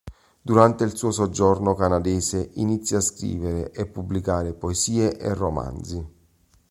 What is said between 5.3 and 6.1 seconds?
romanzi.